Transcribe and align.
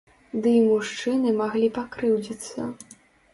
Ды 0.45 0.53
і 0.61 0.63
мужчыны 0.69 1.33
маглі 1.41 1.69
пакрыўдзіцца. 1.77 2.67